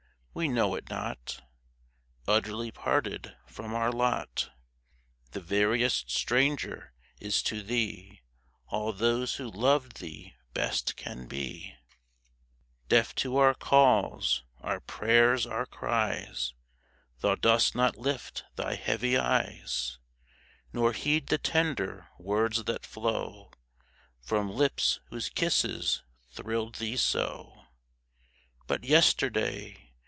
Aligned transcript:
We 0.33 0.47
know 0.47 0.75
it 0.75 0.89
not; 0.89 1.41
Utterly 2.25 2.71
parted 2.71 3.35
from 3.47 3.73
our 3.73 3.91
lot, 3.91 4.49
The 5.31 5.41
veriest 5.41 6.09
stranger 6.09 6.93
is 7.19 7.43
to 7.43 7.61
thee 7.61 8.21
All 8.67 8.93
those 8.93 9.35
who 9.35 9.51
loved 9.51 9.97
thee 9.99 10.35
best 10.53 10.95
can 10.95 11.27
be. 11.27 11.67
40 11.67 11.67
YESTERDAY 11.67 11.67
AND 11.67 12.89
TO 12.89 12.89
DAY 12.89 12.95
Deaf 13.01 13.15
to 13.15 13.35
our 13.39 13.53
calls, 13.53 14.43
our 14.61 14.79
prayers, 14.79 15.45
our 15.45 15.65
cries, 15.65 16.53
Thou 17.19 17.35
dost 17.35 17.75
not 17.75 17.97
lift 17.97 18.45
thy 18.55 18.75
heavy 18.75 19.17
eyes; 19.17 19.99
Nor 20.71 20.93
heed 20.93 21.27
the 21.27 21.39
tender 21.39 22.07
words 22.17 22.63
that 22.63 22.85
flow 22.85 23.51
From 24.21 24.49
lips 24.49 25.01
whose 25.09 25.27
kisses 25.27 26.03
thrilled 26.29 26.75
thee 26.75 26.95
so 26.95 27.65
But 28.65 28.85
yesterday 28.85 29.89